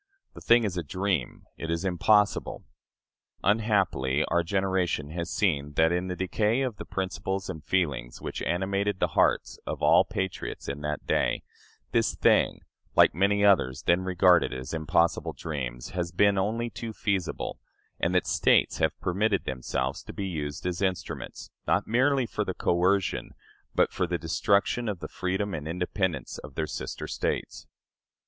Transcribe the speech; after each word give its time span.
The 0.33 0.41
thing 0.41 0.63
is 0.63 0.77
a 0.77 0.83
dream 0.83 1.45
it 1.57 1.69
is 1.69 1.85
impossible." 1.85 2.63
Unhappily, 3.43 4.25
our 4.29 4.41
generation 4.41 5.11
has 5.11 5.29
seen 5.29 5.73
that, 5.73 5.91
in 5.91 6.07
the 6.07 6.15
decay 6.15 6.61
of 6.61 6.77
the 6.77 6.85
principles 6.85 7.51
and 7.51 7.63
feelings 7.63 8.19
which 8.19 8.41
animated 8.41 8.99
the 8.99 9.09
hearts 9.09 9.59
of 9.67 9.83
all 9.83 10.03
patriots 10.03 10.67
in 10.67 10.81
that 10.81 11.05
day, 11.05 11.43
this 11.91 12.15
thing, 12.15 12.61
like 12.95 13.13
many 13.13 13.45
others 13.45 13.83
then 13.83 14.01
regarded 14.01 14.51
as 14.51 14.73
impossible 14.73 15.33
dreams, 15.33 15.89
has 15.91 16.11
been 16.11 16.35
only 16.35 16.71
too 16.71 16.93
feasible, 16.93 17.59
and 17.99 18.15
that 18.15 18.25
States 18.25 18.79
have 18.79 18.99
permitted 19.01 19.43
themselves 19.45 20.01
to 20.01 20.13
be 20.13 20.25
used 20.25 20.65
as 20.65 20.81
instruments, 20.81 21.51
not 21.67 21.85
merely 21.85 22.25
for 22.25 22.43
the 22.43 22.55
coercion, 22.55 23.35
but 23.75 23.91
for 23.93 24.07
the 24.07 24.17
destruction 24.17 24.89
of 24.89 24.97
the 24.99 25.07
freedom 25.07 25.53
and 25.53 25.67
independence 25.67 26.39
of 26.39 26.55
their 26.55 26.65
sister 26.65 27.05
States. 27.05 27.67